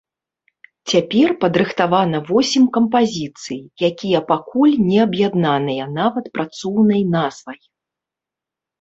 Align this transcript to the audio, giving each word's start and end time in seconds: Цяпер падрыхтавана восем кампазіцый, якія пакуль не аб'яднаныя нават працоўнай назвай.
Цяпер 0.93 1.27
падрыхтавана 1.43 2.21
восем 2.31 2.65
кампазіцый, 2.79 3.59
якія 3.91 4.19
пакуль 4.33 4.75
не 4.89 4.97
аб'яднаныя 5.07 5.83
нават 6.03 6.25
працоўнай 6.39 7.01
назвай. 7.21 7.59